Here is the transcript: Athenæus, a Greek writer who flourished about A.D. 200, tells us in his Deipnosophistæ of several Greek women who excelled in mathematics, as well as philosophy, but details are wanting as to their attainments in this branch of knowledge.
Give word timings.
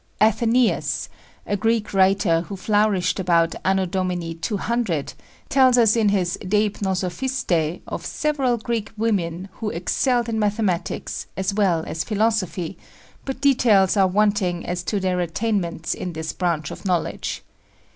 Athenæus, 0.19 1.09
a 1.45 1.55
Greek 1.55 1.93
writer 1.93 2.41
who 2.49 2.55
flourished 2.55 3.19
about 3.19 3.53
A.D. 3.63 4.33
200, 4.33 5.13
tells 5.47 5.77
us 5.77 5.95
in 5.95 6.09
his 6.09 6.39
Deipnosophistæ 6.41 7.81
of 7.85 8.03
several 8.03 8.57
Greek 8.57 8.89
women 8.97 9.47
who 9.61 9.69
excelled 9.69 10.27
in 10.27 10.39
mathematics, 10.39 11.27
as 11.37 11.53
well 11.53 11.83
as 11.85 12.03
philosophy, 12.03 12.79
but 13.25 13.41
details 13.41 13.95
are 13.95 14.07
wanting 14.07 14.65
as 14.65 14.81
to 14.81 14.99
their 14.99 15.19
attainments 15.19 15.93
in 15.93 16.13
this 16.13 16.33
branch 16.33 16.71
of 16.71 16.83
knowledge. 16.83 17.43